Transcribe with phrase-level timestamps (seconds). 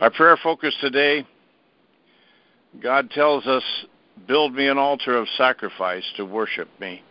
[0.00, 1.26] Our prayer focus today
[2.82, 3.62] God tells us,
[4.26, 7.02] Build me an altar of sacrifice to worship me,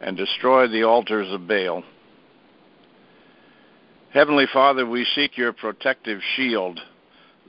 [0.00, 1.82] and destroy the altars of Baal.
[4.12, 6.78] Heavenly Father, we seek your protective shield,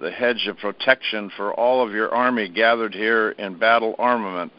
[0.02, 4.52] the hedge of protection for all of your army gathered here in battle armament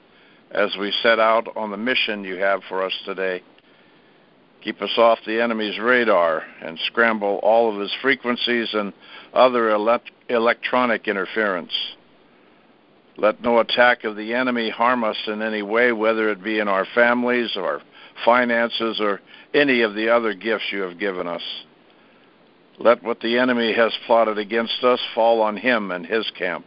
[0.52, 3.42] as we set out on the mission you have for us today.
[4.64, 8.94] Keep us off the enemy's radar and scramble all of his frequencies and
[9.34, 11.72] other elect- electronic interference.
[13.18, 16.68] Let no attack of the enemy harm us in any way, whether it be in
[16.68, 17.82] our families or
[18.24, 19.20] finances or
[19.52, 21.42] any of the other gifts you have given us.
[22.78, 26.64] Let what the enemy has plotted against us fall on him and his camp.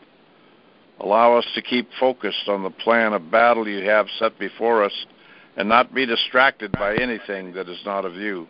[0.99, 5.05] Allow us to keep focused on the plan of battle you have set before us
[5.57, 8.47] and not be distracted by anything that is not of you.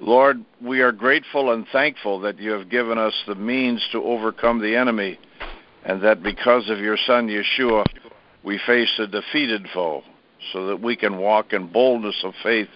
[0.00, 4.60] Lord, we are grateful and thankful that you have given us the means to overcome
[4.60, 5.20] the enemy
[5.84, 7.84] and that because of your Son Yeshua,
[8.42, 10.02] we face a defeated foe
[10.52, 12.68] so that we can walk in boldness of faith,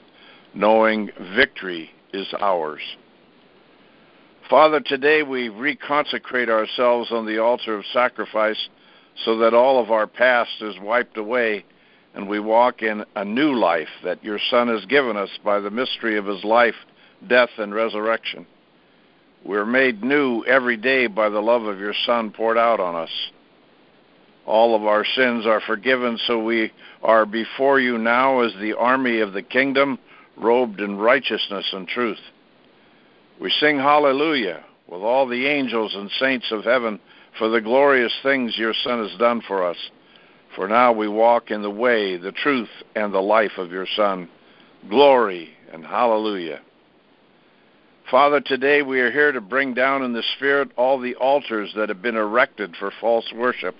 [0.55, 2.83] knowing victory is ours.
[4.49, 8.69] Father, today we reconsecrate ourselves on the altar of sacrifice
[9.25, 11.65] so that all of our past is wiped away
[12.17, 15.70] and we walk in a new life that your Son has given us by the
[15.70, 16.75] mystery of his life,
[17.28, 18.47] death, and resurrection.
[19.45, 23.11] We're made new every day by the love of your Son poured out on us.
[24.47, 26.72] All of our sins are forgiven, so we
[27.03, 29.98] are before you now as the army of the kingdom,
[30.39, 32.20] robed in righteousness and truth.
[33.39, 36.98] We sing hallelujah with all the angels and saints of heaven
[37.39, 39.77] for the glorious things your Son has done for us.
[40.57, 44.27] For now we walk in the way, the truth, and the life of your Son.
[44.89, 46.61] Glory and hallelujah.
[48.11, 51.91] Father, today we are here to bring down in the Spirit all the altars that
[51.91, 53.77] have been erected for false worship.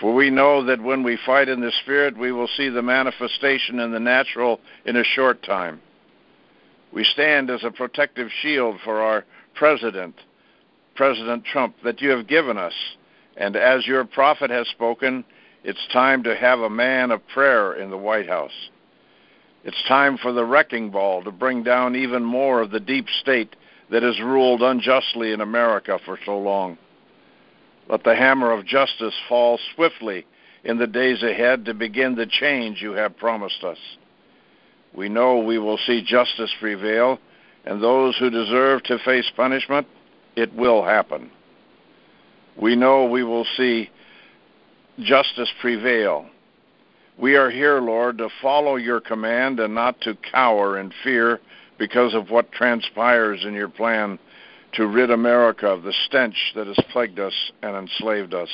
[0.00, 3.80] For we know that when we fight in the Spirit, we will see the manifestation
[3.80, 5.80] in the natural in a short time.
[6.92, 10.16] We stand as a protective shield for our president,
[10.94, 12.74] President Trump, that you have given us.
[13.36, 15.24] And as your prophet has spoken,
[15.64, 18.52] it's time to have a man of prayer in the White House.
[19.64, 23.56] It's time for the wrecking ball to bring down even more of the deep state
[23.90, 26.76] that has ruled unjustly in America for so long.
[27.88, 30.26] Let the hammer of justice fall swiftly
[30.64, 33.78] in the days ahead to begin the change you have promised us.
[34.94, 37.18] We know we will see justice prevail,
[37.64, 39.86] and those who deserve to face punishment,
[40.36, 41.30] it will happen.
[42.60, 43.90] We know we will see
[44.98, 46.26] justice prevail.
[47.18, 51.40] We are here, Lord, to follow your command and not to cower in fear
[51.78, 54.18] because of what transpires in your plan
[54.74, 58.48] to rid America of the stench that has plagued us and enslaved us.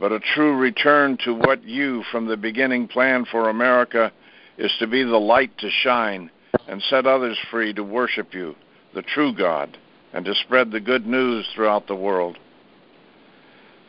[0.00, 4.10] But a true return to what you, from the beginning, planned for America
[4.58, 6.30] is to be the light to shine
[6.66, 8.54] and set others free to worship you,
[8.94, 9.76] the true God,
[10.12, 12.38] and to spread the good news throughout the world.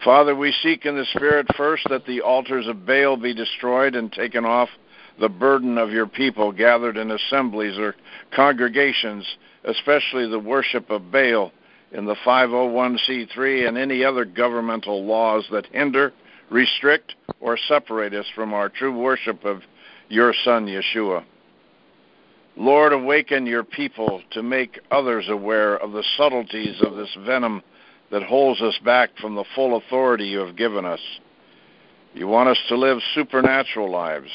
[0.03, 4.11] Father, we seek in the Spirit first that the altars of Baal be destroyed and
[4.11, 4.67] taken off
[5.19, 7.95] the burden of your people gathered in assemblies or
[8.35, 9.25] congregations,
[9.63, 11.53] especially the worship of Baal
[11.93, 16.11] in the 501c3 and any other governmental laws that hinder,
[16.49, 19.61] restrict, or separate us from our true worship of
[20.09, 21.23] your Son, Yeshua.
[22.57, 27.63] Lord, awaken your people to make others aware of the subtleties of this venom
[28.13, 30.99] that holds us back from the full authority you have given us.
[32.13, 34.29] You want us to live supernatural lives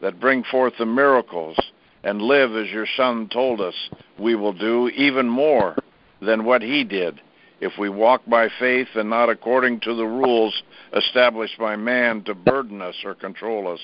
[0.00, 1.56] that bring forth the miracles
[2.02, 3.74] and live as your Son told us
[4.18, 5.76] we will do, even more
[6.20, 7.20] than what he did
[7.60, 10.60] if we walk by faith and not according to the rules
[10.92, 13.80] established by man to burden us or control us.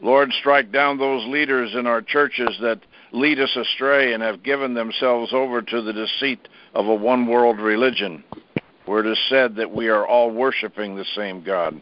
[0.00, 2.80] Lord, strike down those leaders in our churches that
[3.12, 7.58] lead us astray and have given themselves over to the deceit of a one world
[7.58, 8.22] religion,
[8.86, 11.80] where it is said that we are all worshiping the same God.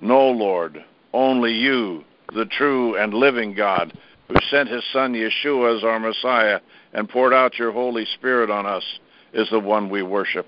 [0.00, 3.92] No, Lord, only you, the true and living God,
[4.28, 6.60] who sent his Son Yeshua as our Messiah
[6.92, 8.84] and poured out your Holy Spirit on us,
[9.32, 10.46] is the one we worship.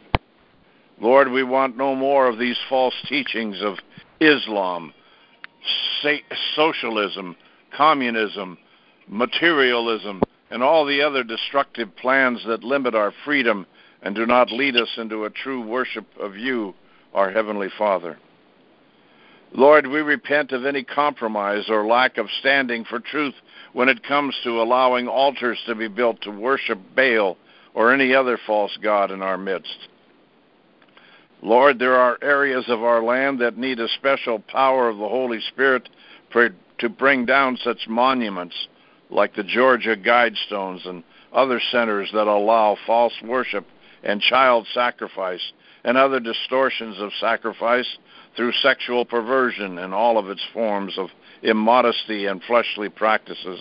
[1.00, 3.76] Lord, we want no more of these false teachings of
[4.20, 4.92] Islam
[6.54, 7.36] socialism,
[7.76, 8.58] communism,
[9.10, 13.66] materialism, and all the other destructive plans that limit our freedom
[14.02, 16.74] and do not lead us into a true worship of you,
[17.12, 18.16] our Heavenly Father.
[19.52, 23.34] Lord, we repent of any compromise or lack of standing for truth
[23.72, 27.36] when it comes to allowing altars to be built to worship Baal
[27.74, 29.88] or any other false god in our midst.
[31.42, 35.40] Lord, there are areas of our land that need a special power of the Holy
[35.40, 35.88] Spirit
[36.32, 38.54] for, to bring down such monuments
[39.10, 41.02] like the Georgia Guidestones and
[41.32, 43.66] other centers that allow false worship
[44.02, 45.52] and child sacrifice
[45.84, 47.98] and other distortions of sacrifice
[48.36, 51.08] through sexual perversion and all of its forms of
[51.42, 53.60] immodesty and fleshly practices.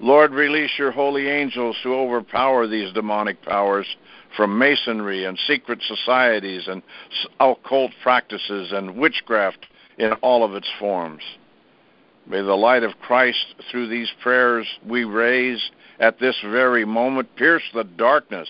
[0.00, 3.86] Lord, release your holy angels to overpower these demonic powers
[4.36, 6.82] from masonry and secret societies and
[7.38, 9.66] occult practices and witchcraft
[9.98, 11.22] in all of its forms.
[12.26, 17.64] May the light of Christ through these prayers we raise at this very moment pierce
[17.74, 18.48] the darkness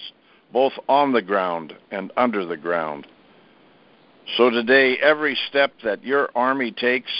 [0.52, 3.06] both on the ground and under the ground.
[4.36, 7.10] So today, every step that your army takes,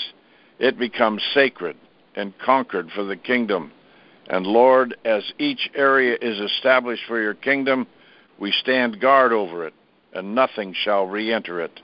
[0.59, 1.77] it becomes sacred
[2.15, 3.73] and conquered for the kingdom.
[4.29, 7.87] And Lord, as each area is established for your kingdom,
[8.39, 9.75] we stand guard over it,
[10.13, 11.81] and nothing shall re enter it.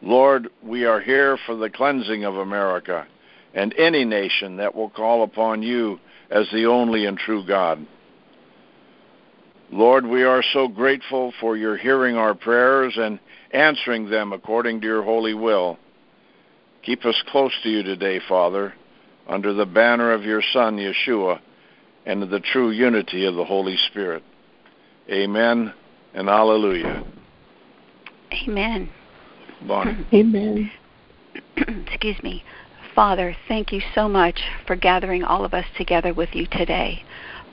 [0.00, 3.06] Lord, we are here for the cleansing of America
[3.54, 5.98] and any nation that will call upon you
[6.30, 7.86] as the only and true God.
[9.70, 13.18] Lord, we are so grateful for your hearing our prayers and
[13.52, 15.78] answering them according to your holy will.
[16.82, 18.74] Keep us close to you today, Father,
[19.28, 21.40] under the banner of your Son, Yeshua,
[22.04, 24.22] and the true unity of the Holy Spirit.
[25.10, 25.72] Amen
[26.14, 27.04] and Alleluia.
[28.46, 28.90] Amen.
[29.66, 30.06] Bonnie.
[30.12, 30.70] Amen.
[31.56, 32.42] Excuse me.
[32.94, 37.02] Father, thank you so much for gathering all of us together with you today.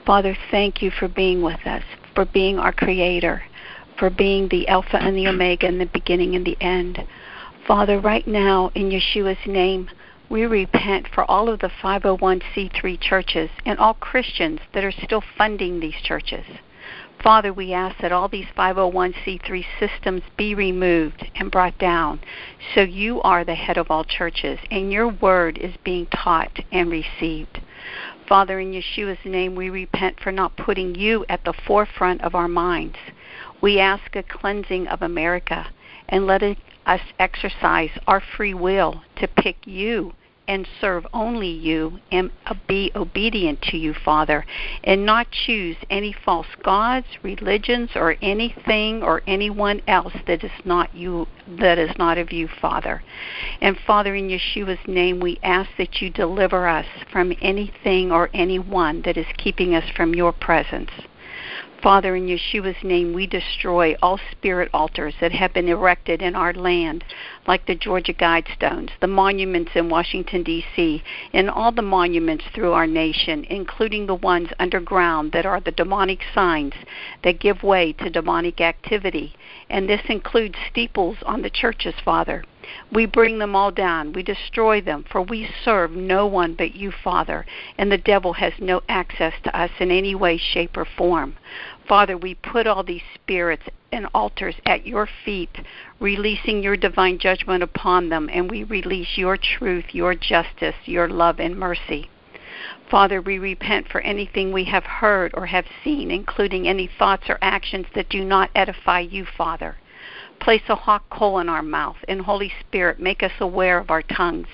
[0.04, 1.82] Father, thank you for being with us,
[2.14, 3.42] for being our Creator,
[3.98, 7.06] for being the Alpha and the Omega and the beginning and the end.
[7.66, 9.88] Father, right now, in Yeshua's name,
[10.28, 15.80] we repent for all of the 501c3 churches and all Christians that are still funding
[15.80, 16.44] these churches.
[17.22, 22.18] Father, we ask that all these 501c3 systems be removed and brought down
[22.74, 26.90] so you are the head of all churches and your word is being taught and
[26.90, 27.60] received.
[28.26, 32.48] Father, in Yeshua's name, we repent for not putting you at the forefront of our
[32.48, 32.96] minds.
[33.60, 35.66] We ask a cleansing of America
[36.08, 40.14] and let us exercise our free will to pick you
[40.50, 42.28] and serve only you and
[42.66, 44.44] be obedient to you, Father,
[44.82, 50.92] and not choose any false gods, religions, or anything or anyone else that is not
[50.92, 53.00] you that is not of you, Father.
[53.60, 59.02] And Father, in Yeshua's name, we ask that you deliver us from anything or anyone
[59.02, 60.90] that is keeping us from your presence.
[61.82, 66.52] Father, in Yeshua's name, we destroy all spirit altars that have been erected in our
[66.52, 67.02] land,
[67.46, 71.02] like the Georgia Guidestones, the monuments in Washington, D.C.,
[71.32, 76.20] and all the monuments through our nation, including the ones underground that are the demonic
[76.34, 76.74] signs
[77.24, 79.32] that give way to demonic activity.
[79.70, 82.44] And this includes steeples on the churches, Father.
[82.92, 84.12] We bring them all down.
[84.12, 87.46] We destroy them, for we serve no one but you, Father,
[87.78, 91.36] and the devil has no access to us in any way, shape, or form.
[91.86, 95.58] Father, we put all these spirits and altars at your feet,
[95.98, 101.40] releasing your divine judgment upon them, and we release your truth, your justice, your love,
[101.40, 102.08] and mercy.
[102.88, 107.38] Father, we repent for anything we have heard or have seen, including any thoughts or
[107.40, 109.76] actions that do not edify you, Father.
[110.40, 114.02] Place a hot coal in our mouth, and Holy Spirit, make us aware of our
[114.02, 114.48] tongues,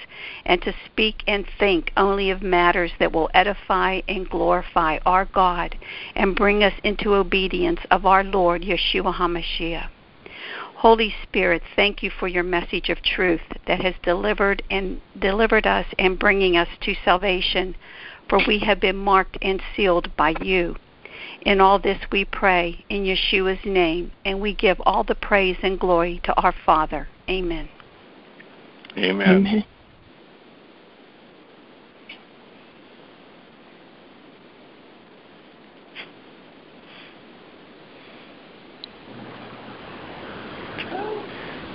[0.44, 5.76] and to speak and think only of matters that will edify and glorify our God,
[6.16, 9.88] and bring us into obedience of our Lord Yeshua HaMashiach.
[10.80, 15.86] Holy Spirit, thank you for your message of truth that has delivered and delivered us
[15.98, 17.74] and bringing us to salvation,
[18.28, 20.76] for we have been marked and sealed by you.
[21.46, 25.78] In all this we pray in Yeshua's name, and we give all the praise and
[25.78, 27.06] glory to our Father.
[27.30, 27.68] Amen.
[28.98, 29.46] Amen.
[29.46, 29.64] Amen.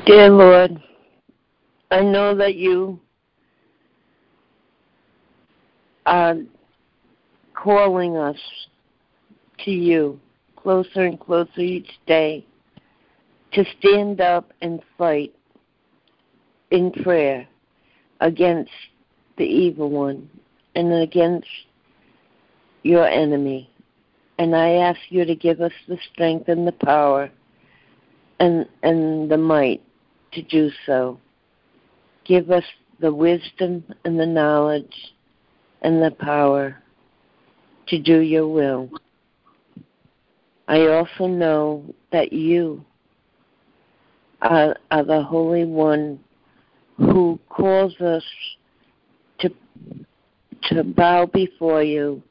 [0.05, 0.83] Dear Lord,
[1.91, 2.99] I know that you
[6.05, 6.35] are
[7.53, 8.37] calling us
[9.65, 10.19] to you
[10.55, 12.45] closer and closer each day
[13.53, 15.33] to stand up and fight
[16.69, 17.47] in prayer
[18.21, 18.71] against
[19.37, 20.29] the evil one
[20.75, 21.47] and against
[22.83, 23.69] your enemy.
[24.37, 27.29] And I ask you to give us the strength and the power
[28.39, 29.81] and and the might
[30.33, 31.19] to do so.
[32.23, 32.63] Give us
[32.99, 35.13] the wisdom and the knowledge
[35.81, 36.77] and the power
[37.87, 38.89] to do your will.
[40.71, 42.85] I also know that you
[44.41, 46.17] are, are the Holy One
[46.95, 48.23] who calls us
[49.39, 49.49] to
[50.69, 52.23] to bow before you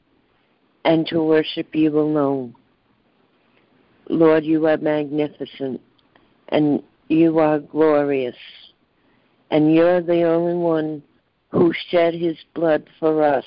[0.85, 2.55] and to worship you alone.
[4.09, 5.79] Lord, you are magnificent
[6.49, 8.35] and you are glorious.
[9.51, 11.03] And you're the only one
[11.51, 13.45] who shed his blood for us.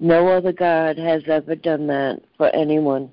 [0.00, 3.12] No other God has ever done that for anyone.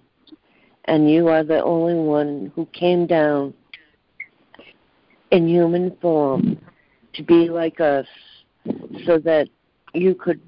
[0.88, 3.54] And you are the only one who came down
[5.32, 6.58] in human form
[7.14, 8.06] to be like us
[9.06, 9.50] so that
[9.94, 10.40] you could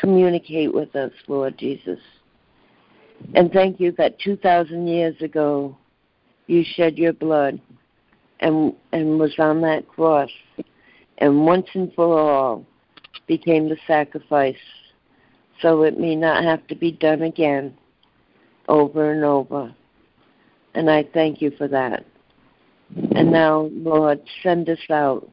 [0.00, 1.98] communicate with us, Lord Jesus.
[3.34, 5.76] And thank you that 2,000 years ago
[6.46, 7.60] you shed your blood
[8.40, 10.30] and, and was on that cross
[11.18, 12.66] and once and for all
[13.26, 14.56] became the sacrifice
[15.60, 17.76] so it may not have to be done again
[18.68, 19.74] over and over.
[20.74, 22.04] And I thank you for that.
[23.14, 25.28] And now, Lord, send us out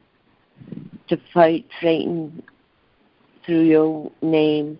[1.08, 2.42] to fight Satan
[3.44, 4.78] through your name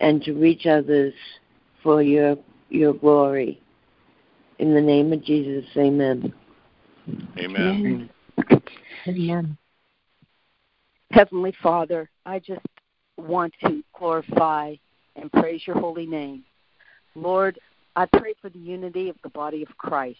[0.00, 1.14] and to reach others
[1.82, 2.36] for your
[2.68, 3.60] your glory.
[4.58, 6.32] In the name of Jesus, amen.
[7.38, 8.10] Amen.
[9.06, 9.58] Amen.
[11.10, 12.64] Heavenly Father, I just
[13.16, 14.74] want to glorify
[15.16, 16.44] and praise your holy name.
[17.14, 17.58] Lord,
[17.96, 20.18] I pray for the unity of the body of Christ.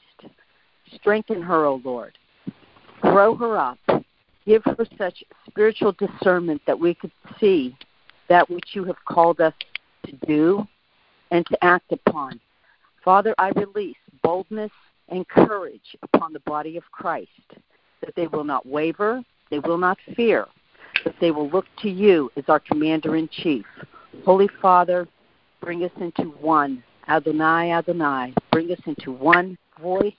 [0.94, 2.16] Strengthen her, O Lord.
[3.00, 3.78] Grow her up.
[4.46, 7.76] Give her such spiritual discernment that we could see
[8.28, 9.54] that which you have called us
[10.06, 10.66] to do
[11.30, 12.40] and to act upon.
[13.04, 14.70] Father, I release boldness
[15.08, 17.28] and courage upon the body of Christ,
[18.00, 20.46] that they will not waver, they will not fear,
[21.02, 23.66] but they will look to you as our commander in chief.
[24.24, 25.06] Holy Father,
[25.60, 26.82] bring us into one.
[27.08, 30.14] Adonai, Adonai, bring us into one voice,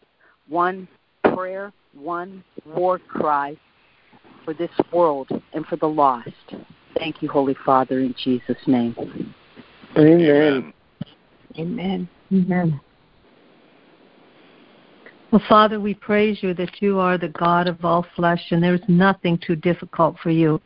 [0.48, 0.88] one
[1.34, 3.56] prayer, one war cry
[4.44, 6.30] for this world and for the lost.
[6.98, 8.96] Thank you, Holy Father, in Jesus' name.
[9.98, 10.74] Amen.
[11.58, 12.10] Amen.
[12.32, 12.82] Amen.
[15.32, 18.82] Well, Father, we praise you that you are the God of all flesh and there's
[18.88, 20.62] nothing too difficult for you.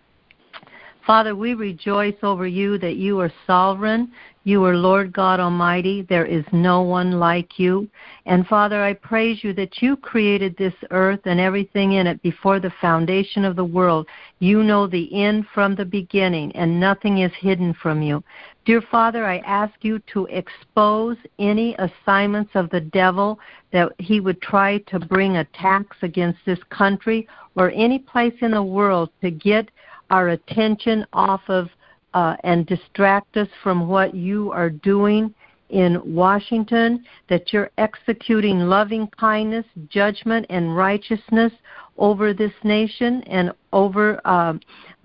[1.07, 4.11] Father, we rejoice over you that you are sovereign.
[4.49, 6.01] You are Lord God Almighty.
[6.09, 7.87] There is no one like you.
[8.25, 12.59] And Father, I praise you that you created this earth and everything in it before
[12.59, 14.07] the foundation of the world.
[14.39, 18.23] You know the end from the beginning, and nothing is hidden from you.
[18.65, 23.39] Dear Father, I ask you to expose any assignments of the devil
[23.71, 28.63] that he would try to bring attacks against this country or any place in the
[28.63, 29.69] world to get
[30.09, 31.69] our attention off of
[32.13, 35.33] uh, and distract us from what you are doing
[35.69, 41.53] in Washington, that you're executing loving kindness, judgment, and righteousness
[41.97, 44.53] over this nation and over uh,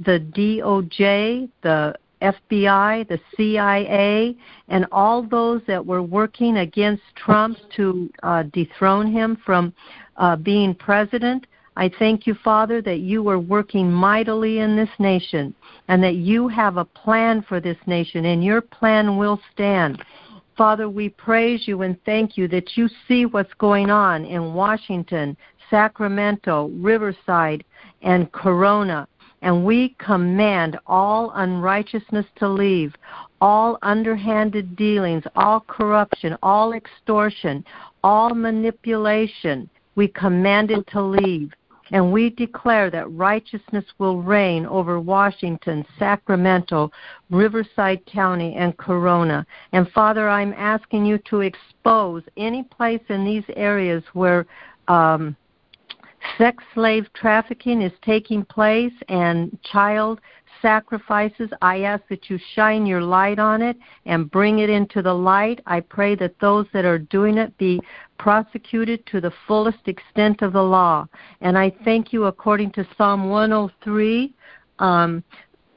[0.00, 4.34] the DOJ, the FBI, the CIA,
[4.68, 9.74] and all those that were working against Trump to uh, dethrone him from
[10.16, 11.46] uh, being president.
[11.76, 15.54] I thank you, Father, that you are working mightily in this nation
[15.88, 20.02] and that you have a plan for this nation, and your plan will stand.
[20.56, 25.36] Father, we praise you and thank you that you see what's going on in Washington,
[25.68, 27.64] Sacramento, Riverside,
[28.02, 29.08] and Corona.
[29.42, 32.94] And we command all unrighteousness to leave,
[33.40, 37.64] all underhanded dealings, all corruption, all extortion,
[38.02, 39.68] all manipulation.
[39.96, 41.52] We command it to leave.
[41.94, 46.90] And we declare that righteousness will reign over Washington, Sacramento,
[47.30, 49.46] Riverside County, and Corona.
[49.70, 54.44] And Father, I'm asking you to expose any place in these areas where
[54.88, 55.36] um,
[56.36, 60.20] sex slave trafficking is taking place and child
[60.64, 61.50] sacrifices.
[61.60, 65.60] I ask that you shine your light on it and bring it into the light.
[65.66, 67.82] I pray that those that are doing it be
[68.18, 71.06] prosecuted to the fullest extent of the law.
[71.42, 74.34] And I thank you according to Psalm 103
[74.78, 75.22] um,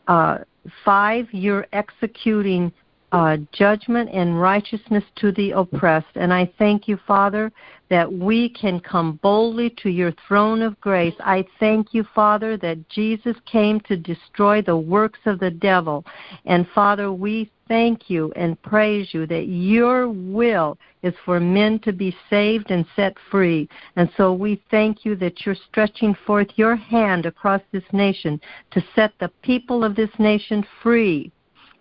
[0.08, 0.38] uh,
[0.86, 2.72] 5, you're executing
[3.12, 6.16] uh, judgment and righteousness to the oppressed.
[6.16, 7.52] And I thank you, Father,
[7.90, 11.16] that we can come boldly to your throne of grace.
[11.22, 16.06] I thank you, Father, that Jesus came to destroy the works of the devil.
[16.46, 21.94] And Father, we thank you and praise you that your will is for men to
[21.94, 23.70] be saved and set free.
[23.96, 28.84] And so we thank you that you're stretching forth your hand across this nation to
[28.96, 31.32] set the people of this nation free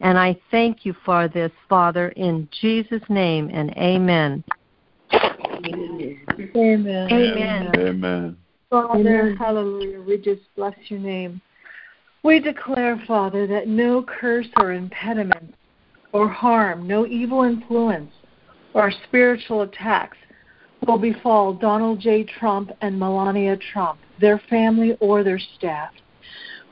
[0.00, 4.45] And I thank you for this, Father, in Jesus' name, and amen.
[5.12, 6.26] Amen.
[6.57, 7.75] Amen.
[7.75, 8.37] Amen.
[8.71, 9.37] Father, Amen.
[9.37, 11.41] hallelujah, we just bless your name.
[12.23, 15.55] We declare, Father, that no curse or impediment
[16.12, 18.12] or harm, no evil influence
[18.75, 20.19] or spiritual attacks
[20.87, 22.25] will befall Donald J.
[22.25, 25.91] Trump and Melania Trump, their family, or their staff.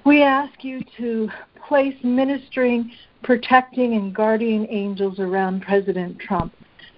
[0.05, 1.29] We ask you to
[1.67, 2.91] place ministering,
[3.25, 6.55] protecting, and guardian angels around President Trump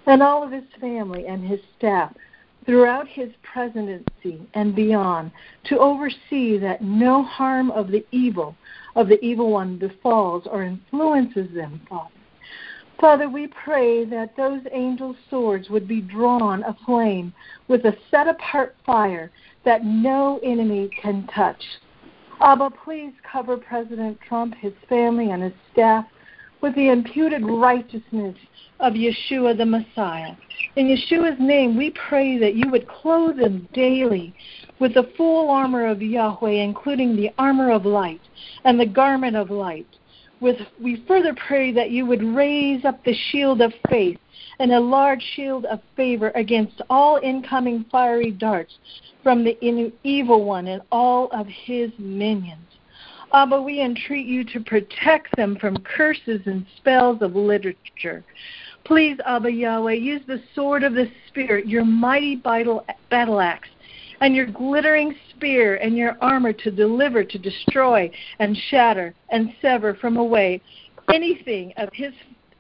[0.06, 2.12] and all of his family and his staff
[2.66, 5.30] throughout his presidency and beyond
[5.64, 8.56] to oversee that no harm of the evil
[8.96, 12.10] of the evil one befalls or influences them, Father.
[13.00, 17.32] Father, we pray that those angel swords would be drawn aflame
[17.68, 19.30] with a set apart fire
[19.64, 21.62] that no enemy can touch.
[22.40, 26.06] Abba, please cover President Trump, his family, and his staff
[26.60, 28.36] with the imputed righteousness
[28.80, 30.34] of Yeshua the Messiah.
[30.76, 34.34] In Yeshua's name, we pray that you would clothe them daily
[34.78, 38.20] with the full armor of Yahweh, including the armor of light
[38.64, 39.86] and the garment of light.
[40.40, 44.18] With, we further pray that you would raise up the shield of faith
[44.58, 48.74] and a large shield of favor against all incoming fiery darts
[49.22, 49.56] from the
[50.04, 52.65] evil one and all of his minions.
[53.36, 58.24] Abba, we entreat you to protect them from curses and spells of literature.
[58.84, 63.68] Please, Abba Yahweh, use the sword of the Spirit, your mighty battle, battle axe,
[64.22, 69.92] and your glittering spear and your armor to deliver, to destroy, and shatter, and sever
[69.92, 70.62] from away
[71.12, 72.14] anything of his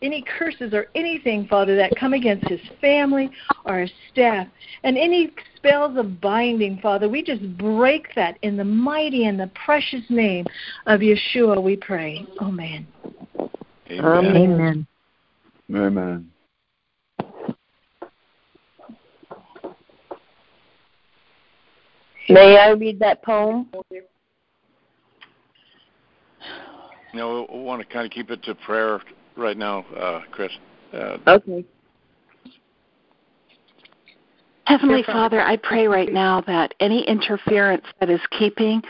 [0.06, 3.28] any curses or anything, Father, that come against his family
[3.64, 4.46] or his staff,
[4.84, 9.50] and any spells of binding, Father, we just break that in the mighty and the
[9.66, 10.46] precious name
[10.86, 12.24] of Yeshua, we pray.
[12.40, 12.86] Amen.
[13.90, 14.36] Amen.
[14.36, 14.86] Amen.
[15.74, 16.30] Amen.
[22.28, 23.68] May I read that poem?
[23.92, 24.02] You
[27.14, 29.00] know, we want to kind of keep it to prayer
[29.36, 30.52] right now, uh, Chris.
[30.92, 31.64] Uh, Okay.
[34.66, 38.82] Heavenly Father, I pray right now that any interference that is keeping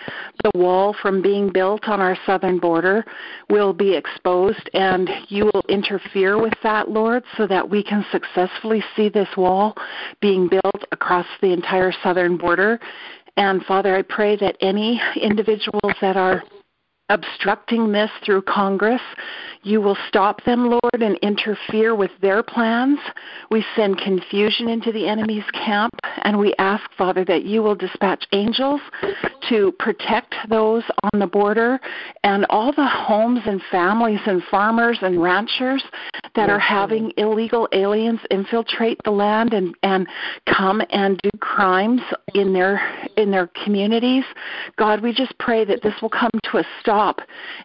[0.43, 3.05] the wall from being built on our southern border
[3.51, 8.83] will be exposed and you will interfere with that, Lord, so that we can successfully
[8.97, 9.75] see this wall
[10.23, 12.81] being built across the entire southern border.
[13.37, 16.43] And Father, I pray that any individuals that are
[17.09, 19.01] obstructing this through Congress.
[19.62, 22.99] You will stop them, Lord, and interfere with their plans.
[23.51, 25.92] We send confusion into the enemy's camp,
[26.23, 28.81] and we ask, Father, that you will dispatch angels
[29.49, 31.79] to protect those on the border
[32.25, 35.83] and all the homes and families and farmers and ranchers
[36.35, 40.07] that are having illegal aliens infiltrate the land and, and
[40.47, 42.01] come and do crimes
[42.35, 42.81] in their
[43.16, 44.25] in their communities.
[44.77, 46.96] God, we just pray that this will come to a stop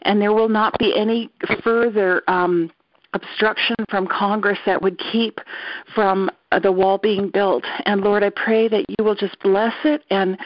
[0.04, 1.30] and there will not be any
[1.64, 2.72] further um,
[3.14, 5.40] obstruction from Congress that would keep
[5.94, 7.64] from uh, the wall being built.
[7.86, 10.38] And Lord, I pray that you will just bless it and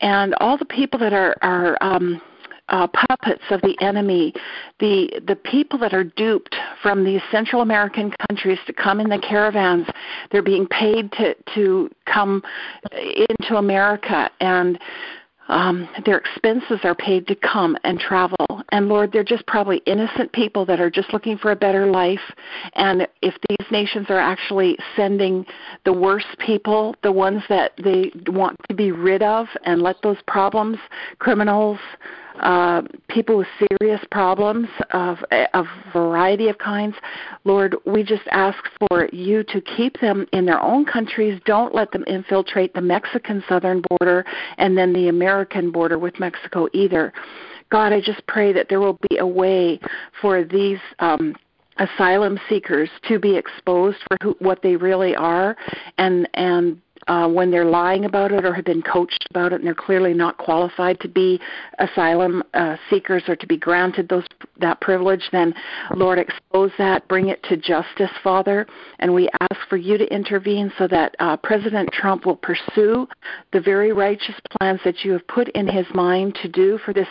[0.00, 2.20] and all the people that are are um,
[2.68, 4.32] uh, puppets of the enemy,
[4.80, 9.18] the the people that are duped from these Central American countries to come in the
[9.18, 9.86] caravans,
[10.30, 12.42] they're being paid to to come
[12.92, 14.78] into America and
[15.52, 18.62] um, their expenses are paid to come and travel.
[18.70, 22.20] And Lord, they're just probably innocent people that are just looking for a better life.
[22.74, 25.44] And if these nations are actually sending
[25.84, 30.16] the worst people, the ones that they want to be rid of, and let those
[30.26, 30.78] problems,
[31.18, 31.78] criminals,
[32.40, 33.46] uh, people with
[33.80, 36.94] serious problems of a variety of kinds.
[37.44, 41.40] Lord, we just ask for you to keep them in their own countries.
[41.44, 44.24] Don't let them infiltrate the Mexican southern border
[44.58, 47.12] and then the American border with Mexico either.
[47.70, 49.80] God, I just pray that there will be a way
[50.20, 50.78] for these.
[50.98, 51.34] Um,
[51.78, 55.56] asylum seekers to be exposed for who, what they really are
[55.96, 59.66] and and uh, when they're lying about it or have been coached about it and
[59.66, 61.40] they're clearly not qualified to be
[61.78, 64.24] asylum uh, seekers or to be granted those
[64.60, 65.54] that privilege, then
[65.94, 68.66] Lord expose that, bring it to justice, Father,
[69.00, 73.08] and we ask for you to intervene so that uh, President Trump will pursue
[73.52, 77.08] the very righteous plans that you have put in his mind to do for this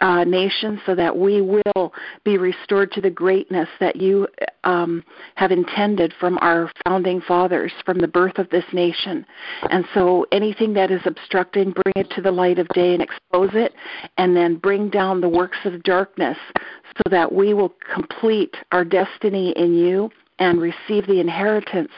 [0.00, 1.92] uh, nation, so that we will
[2.24, 4.28] be restored to the greatness that you
[4.64, 5.02] um,
[5.34, 9.26] have intended from our founding fathers, from the birth of this nation opposition.
[9.70, 13.50] And so anything that is obstructing, bring it to the light of day and expose
[13.54, 13.74] it,
[14.16, 16.36] and then bring down the works of darkness
[16.96, 21.90] so that we will complete our destiny in you and receive the inheritance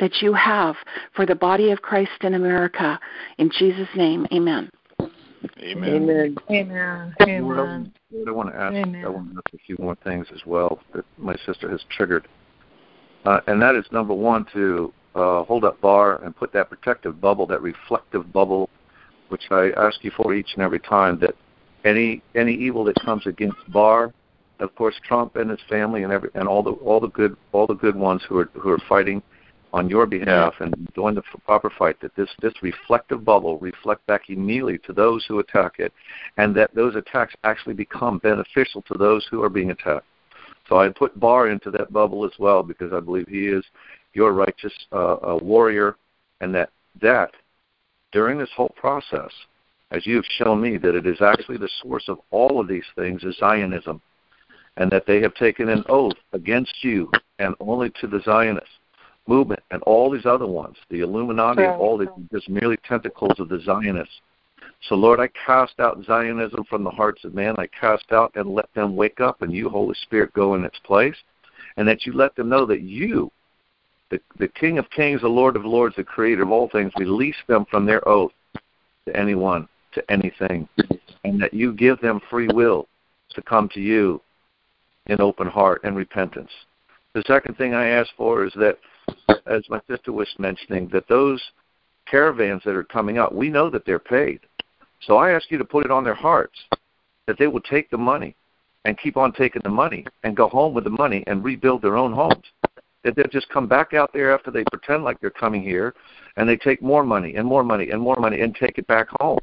[0.00, 0.76] that you have
[1.14, 2.98] for the body of Christ in America.
[3.38, 4.70] In Jesus' name, amen.
[5.60, 5.94] Amen.
[5.94, 6.36] Amen.
[6.50, 7.14] Amen.
[7.20, 7.92] Amen.
[8.26, 8.74] I want to ask.
[8.74, 9.04] Amen.
[9.04, 12.26] I want to ask a few more things as well that my sister has triggered,
[13.24, 17.20] uh, and that is number one to uh, hold up Barr and put that protective
[17.20, 18.68] bubble, that reflective bubble,
[19.28, 21.18] which I ask you for each and every time.
[21.20, 21.34] That
[21.84, 24.12] any any evil that comes against Barr,
[24.60, 27.66] of course, Trump and his family and every and all the all the good all
[27.66, 29.22] the good ones who are who are fighting
[29.72, 34.30] on your behalf and doing the proper fight, that this, this reflective bubble reflect back
[34.30, 35.92] immediately to those who attack it,
[36.38, 40.06] and that those attacks actually become beneficial to those who are being attacked.
[40.68, 43.64] So I put Barr into that bubble as well because I believe he is
[44.16, 45.96] your righteous uh, warrior,
[46.40, 46.70] and that
[47.02, 47.32] that
[48.12, 49.30] during this whole process,
[49.90, 52.86] as you have shown me, that it is actually the source of all of these
[52.96, 54.00] things is Zionism,
[54.78, 58.70] and that they have taken an oath against you and only to the Zionists
[59.26, 61.78] movement and all these other ones, the Illuminati, right.
[61.78, 64.20] all these just merely tentacles of the Zionists.
[64.88, 67.56] So, Lord, I cast out Zionism from the hearts of man.
[67.58, 70.78] I cast out and let them wake up, and you, Holy Spirit, go in its
[70.84, 71.16] place,
[71.76, 73.30] and that you let them know that you,
[74.10, 77.36] the, the King of Kings, the Lord of Lords, the Creator of all things, release
[77.48, 78.32] them from their oath
[79.06, 80.68] to anyone, to anything,
[81.24, 82.86] and that you give them free will
[83.34, 84.20] to come to you
[85.06, 86.50] in open heart and repentance.
[87.14, 88.78] The second thing I ask for is that
[89.46, 91.42] as my sister was mentioning, that those
[92.06, 94.40] caravans that are coming out, we know that they're paid.
[95.00, 96.58] So I ask you to put it on their hearts
[97.26, 98.36] that they will take the money
[98.84, 101.96] and keep on taking the money and go home with the money and rebuild their
[101.96, 102.44] own homes.
[103.06, 105.94] That they'll just come back out there after they pretend like they're coming here
[106.36, 109.06] and they take more money and more money and more money and take it back
[109.20, 109.38] home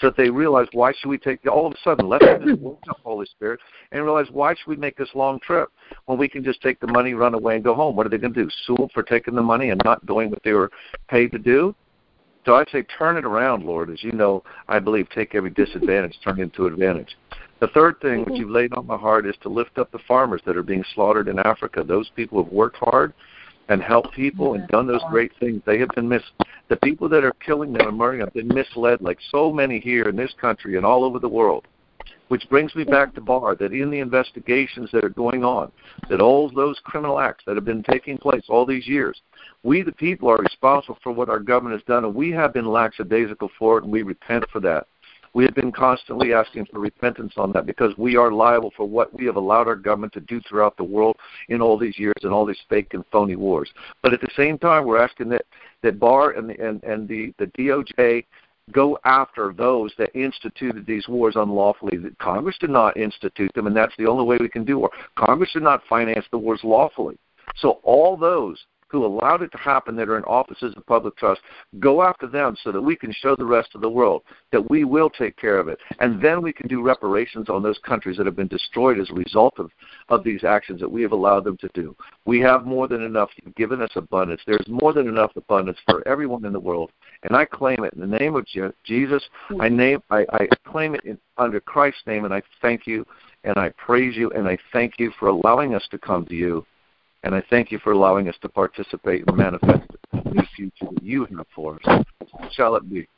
[0.00, 2.98] so that they realize why should we take all of a sudden let wake up
[3.04, 3.60] Holy Spirit
[3.92, 5.68] and realize why should we make this long trip
[6.06, 7.94] when we can just take the money, run away, and go home?
[7.94, 8.50] What are they going to do?
[8.66, 10.72] Sue them for taking the money and not doing what they were
[11.08, 11.76] paid to do?
[12.44, 13.88] So I say turn it around, Lord.
[13.88, 17.16] As you know, I believe take every disadvantage, turn it into advantage.
[17.60, 18.34] The third thing which mm-hmm.
[18.36, 21.28] you've laid on my heart is to lift up the farmers that are being slaughtered
[21.28, 21.82] in Africa.
[21.82, 23.14] Those people have worked hard
[23.68, 25.62] and helped people and done those great things.
[25.64, 26.22] They have been mis
[26.68, 29.78] the people that are killing them and murdering them have been misled like so many
[29.78, 31.66] here in this country and all over the world.
[32.28, 35.70] Which brings me back to Barr that in the investigations that are going on,
[36.10, 39.20] that all those criminal acts that have been taking place all these years,
[39.62, 42.66] we the people are responsible for what our government has done and we have been
[42.66, 44.88] lackadaisical for it and we repent for that.
[45.36, 49.12] We have been constantly asking for repentance on that because we are liable for what
[49.12, 51.14] we have allowed our government to do throughout the world
[51.50, 53.70] in all these years and all these fake and phony wars.
[54.02, 55.44] But at the same time, we're asking that
[55.82, 58.24] that Barr and the, and, and the, the DOJ
[58.72, 61.98] go after those that instituted these wars unlawfully.
[62.18, 64.90] Congress did not institute them, and that's the only way we can do war.
[65.16, 67.18] Congress did not finance the wars lawfully.
[67.56, 71.40] So all those who allowed it to happen that are in offices of public trust,
[71.80, 74.22] go after them so that we can show the rest of the world
[74.52, 75.78] that we will take care of it.
[76.00, 79.14] And then we can do reparations on those countries that have been destroyed as a
[79.14, 79.70] result of,
[80.08, 81.96] of these actions that we have allowed them to do.
[82.24, 83.30] We have more than enough.
[83.42, 84.40] You've given us abundance.
[84.46, 86.90] There's more than enough abundance for everyone in the world.
[87.22, 88.46] And I claim it in the name of
[88.84, 89.22] Jesus.
[89.48, 89.60] Hmm.
[89.60, 93.06] I name I, I claim it in, under Christ's name and I thank you
[93.44, 96.66] and I praise you and I thank you for allowing us to come to you
[97.22, 101.02] and I thank you for allowing us to participate and manifest the new future that
[101.02, 102.04] you have for us.
[102.52, 103.08] Shall it be?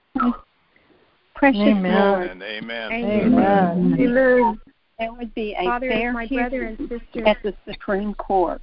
[1.35, 1.95] Precious Amen.
[1.95, 2.31] Lord.
[2.31, 2.93] And amen.
[2.93, 3.97] Amen.
[4.01, 4.61] Amen.
[4.99, 7.27] That would be a Father, fair my brother and sister.
[7.27, 8.63] at the Supreme Court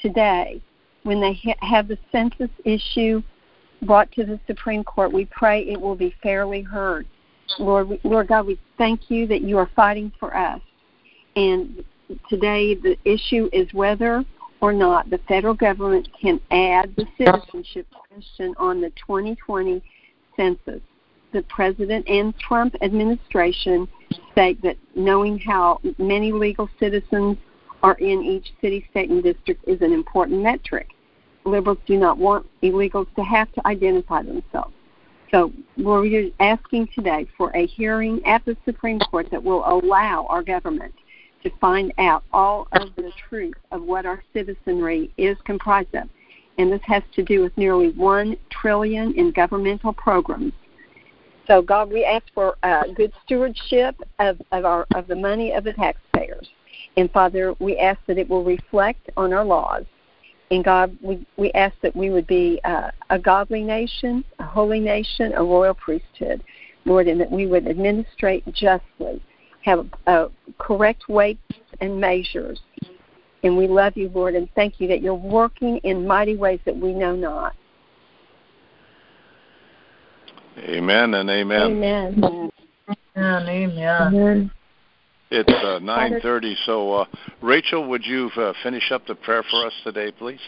[0.00, 0.62] today
[1.02, 3.22] when they ha- have the census issue
[3.82, 5.12] brought to the Supreme Court.
[5.12, 7.06] We pray it will be fairly heard.
[7.58, 10.60] Lord, we, Lord God, we thank you that you are fighting for us.
[11.34, 11.84] And
[12.28, 14.24] today the issue is whether
[14.60, 19.82] or not the federal government can add the citizenship question on the 2020
[20.36, 20.80] census.
[21.32, 23.88] The president and Trump administration
[24.32, 27.36] state that knowing how many legal citizens
[27.82, 30.88] are in each city, state, and district is an important metric.
[31.44, 34.72] Liberals do not want illegals to have to identify themselves.
[35.30, 40.42] So we're asking today for a hearing at the Supreme Court that will allow our
[40.42, 40.94] government
[41.42, 46.08] to find out all of the truth of what our citizenry is comprised of.
[46.58, 50.52] And this has to do with nearly one trillion in governmental programs.
[51.46, 55.64] So God, we ask for uh, good stewardship of, of our of the money of
[55.64, 56.48] the taxpayers.
[56.96, 59.84] And Father, we ask that it will reflect on our laws
[60.50, 64.80] And God, we, we ask that we would be uh, a godly nation, a holy
[64.80, 66.42] nation, a royal priesthood,
[66.84, 69.22] Lord, and that we would administrate justly,
[69.66, 71.42] have uh, correct weights
[71.80, 72.60] and measures.
[73.42, 76.76] And we love you, Lord, and thank you that you're working in mighty ways that
[76.76, 77.54] we know not.
[80.58, 81.62] Amen and amen.
[81.62, 82.24] Amen.
[82.24, 82.50] Amen.
[83.16, 83.78] Amen.
[83.78, 84.50] Amen.
[85.30, 86.54] It's uh, 9:30.
[86.64, 87.04] So, uh,
[87.42, 90.40] Rachel, would you uh, finish up the prayer for us today, please?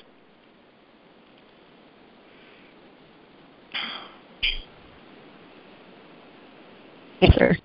[7.37, 7.57] Sure.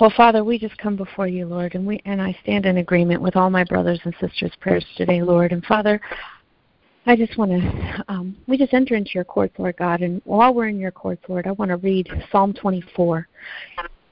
[0.00, 3.20] Well, Father, we just come before you, Lord, and we and I stand in agreement
[3.20, 5.52] with all my brothers and sisters' prayers today, Lord.
[5.52, 6.00] And Father,
[7.04, 10.54] I just want to, um, we just enter into your courts, Lord God, and while
[10.54, 13.26] we're in your courts, Lord, I want to read Psalm 24.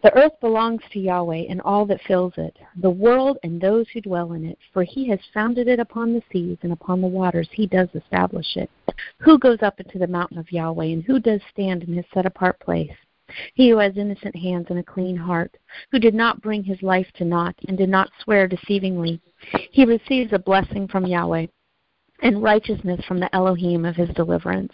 [0.03, 4.01] The earth belongs to Yahweh and all that fills it, the world and those who
[4.01, 7.49] dwell in it, for he has founded it upon the seas and upon the waters
[7.53, 8.71] he does establish it.
[9.19, 12.25] Who goes up into the mountain of Yahweh, and who does stand in his set
[12.25, 12.91] apart place?
[13.55, 15.57] He who has innocent hands and a clean heart,
[15.91, 19.21] who did not bring his life to naught and did not swear deceivingly.
[19.71, 21.47] He receives a blessing from Yahweh
[22.23, 24.73] and righteousness from the Elohim of his deliverance.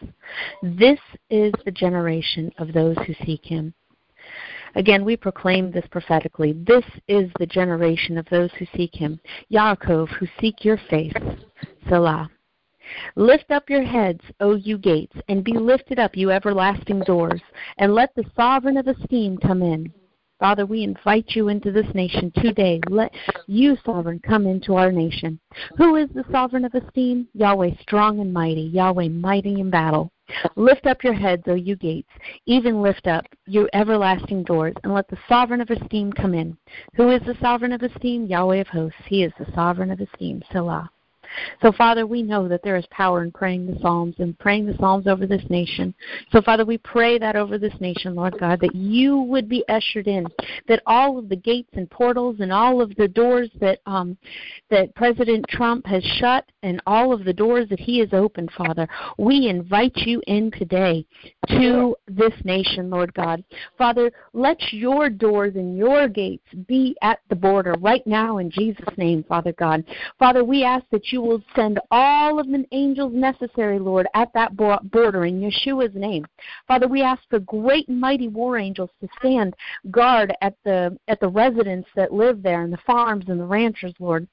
[0.62, 0.98] This
[1.30, 3.74] is the generation of those who seek him.
[4.74, 6.52] Again, we proclaim this prophetically.
[6.52, 9.18] This is the generation of those who seek him,
[9.50, 11.14] Yaakov, who seek your face.
[11.88, 12.28] Selah.
[13.16, 17.40] Lift up your heads, O you gates, and be lifted up, you everlasting doors,
[17.78, 19.92] and let the sovereign of esteem come in.
[20.38, 22.78] Father, we invite you into this nation today.
[22.90, 23.14] Let
[23.46, 25.40] you, sovereign, come into our nation.
[25.78, 27.26] Who is the sovereign of esteem?
[27.32, 30.12] Yahweh, strong and mighty, Yahweh, mighty in battle.
[30.56, 32.10] Lift up your heads, O you gates,
[32.44, 36.56] even lift up, you everlasting doors, and let the sovereign of esteem come in.
[36.96, 38.26] Who is the sovereign of esteem?
[38.26, 39.00] Yahweh of hosts.
[39.06, 40.42] He is the sovereign of esteem.
[40.52, 40.90] Selah.
[41.62, 44.76] So, Father, we know that there is power in praying the Psalms and praying the
[44.78, 45.94] Psalms over this nation.
[46.32, 50.06] So, Father, we pray that over this nation, Lord God, that you would be ushered
[50.06, 50.26] in,
[50.68, 54.16] that all of the gates and portals and all of the doors that um,
[54.70, 58.88] that President Trump has shut and all of the doors that he has opened, Father,
[59.18, 61.06] we invite you in today
[61.48, 63.44] to this nation, Lord God.
[63.78, 68.96] Father, let your doors and your gates be at the border right now in Jesus'
[68.96, 69.84] name, Father God.
[70.18, 74.56] Father, we ask that you will send all of the angels necessary, Lord, at that
[74.56, 76.26] border in Yeshua's name.
[76.66, 79.54] Father, we ask for great and mighty war angels to stand
[79.90, 83.94] guard at the at the residents that live there and the farms and the ranchers,
[83.98, 84.26] Lord.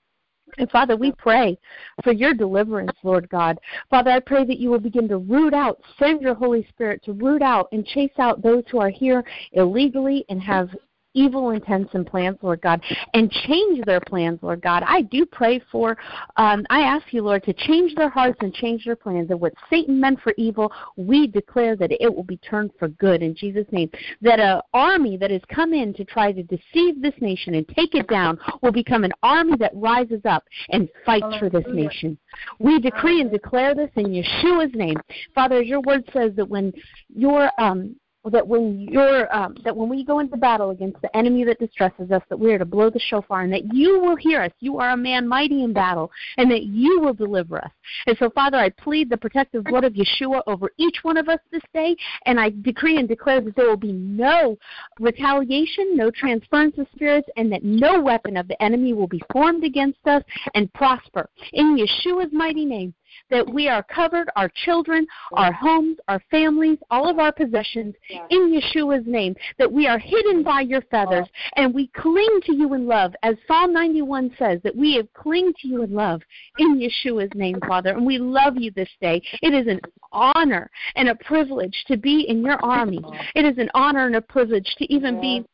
[0.58, 1.58] And Father, we pray
[2.04, 3.60] for your deliverance, Lord God.
[3.90, 7.14] Father, I pray that you will begin to root out, send your Holy Spirit to
[7.14, 10.70] root out and chase out those who are here illegally and have
[11.14, 12.82] evil intents and plans, Lord God,
[13.14, 14.84] and change their plans, Lord God.
[14.86, 15.98] I do pray for,
[16.38, 19.30] um, I ask you, Lord, to change their hearts and change their plans.
[19.30, 23.22] And what Satan meant for evil, we declare that it will be turned for good
[23.22, 23.90] in Jesus' name.
[24.22, 27.96] That an army that has come in to try to deceive this nation and take
[27.96, 32.18] it down will become an army that rises up and fights for this nation.
[32.60, 34.98] We decree and declare this in Yeshua's name.
[35.36, 36.74] Father, as your word says that when
[37.10, 37.96] your um,
[38.32, 42.10] that when you're um, that when we go into battle against the enemy that distresses
[42.12, 44.52] us, that we are to blow the shofar, and that you will hear us.
[44.60, 47.72] You are a man mighty in battle, and that you will deliver us.
[48.08, 51.40] And so, Father, I plead the protective blood of Yeshua over each one of us
[51.52, 54.58] this day, and I decree and declare that there will be no
[55.00, 59.64] retaliation, no transference of spirits, and that no weapon of the enemy will be formed
[59.64, 60.24] against us
[60.56, 61.30] and prosper.
[61.52, 62.94] In Yeshua's mighty name,
[63.30, 67.96] that we are covered, our children, our homes, our families, all of our possessions
[68.30, 71.62] in Yeshua's name, that we are hidden by your feathers oh.
[71.62, 75.54] and we cling to you in love, as Psalm 91 says, that we have cling
[75.62, 76.22] to you in love
[76.60, 77.92] in Yeshua's name, Father.
[77.92, 79.22] And we love you this day.
[79.42, 79.80] It is an
[80.12, 83.02] honor and a privilege to be in your army.
[83.36, 85.46] It is an honor and a privilege to even be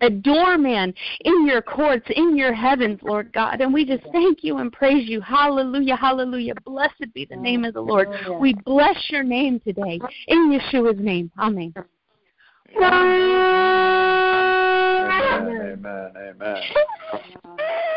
[0.00, 0.94] a doorman
[1.24, 3.60] in your courts, in your heavens, Lord God.
[3.60, 5.20] And we just thank you and praise you.
[5.20, 6.54] Hallelujah, hallelujah.
[6.98, 7.42] Blessed be the mm.
[7.42, 8.08] name of the Lord.
[8.40, 10.00] We bless your name today.
[10.26, 11.30] In Yeshua's name.
[11.38, 11.72] Amen.
[12.76, 13.08] Amen.
[15.78, 16.12] Amen.
[16.16, 16.62] Amen.